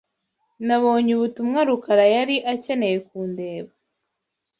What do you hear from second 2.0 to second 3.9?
yari akeneye kundeba.